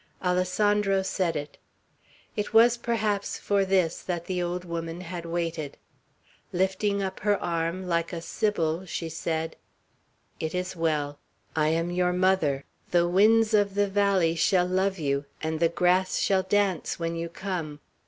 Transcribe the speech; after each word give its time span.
Alessandro 0.23 1.03
said 1.03 1.35
it. 1.35 1.59
It 2.35 2.55
was 2.55 2.75
perhaps 2.75 3.37
for 3.37 3.63
this 3.63 4.01
that 4.01 4.25
the 4.25 4.41
old 4.41 4.65
woman 4.65 5.01
had 5.01 5.27
waited. 5.27 5.77
Lifting 6.51 7.03
up 7.03 7.19
her 7.19 7.39
arm, 7.39 7.87
like 7.87 8.11
a 8.11 8.19
sibyl, 8.19 8.87
she 8.87 9.09
said: 9.09 9.57
"It 10.39 10.55
is 10.55 10.75
well; 10.75 11.19
I 11.55 11.67
am 11.67 11.91
your 11.91 12.13
mother. 12.13 12.65
The 12.89 13.07
winds 13.07 13.53
of 13.53 13.75
the 13.75 13.87
valley 13.87 14.33
shall 14.33 14.65
love 14.65 14.97
you, 14.97 15.25
and 15.39 15.59
the 15.59 15.69
grass 15.69 16.17
shall 16.17 16.41
dance 16.41 16.97
when 16.97 17.15
you 17.15 17.29
come. 17.29 17.79